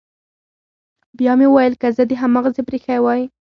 [1.17, 3.21] بيا مې وويل که زه دې هماغسې پريښى واى.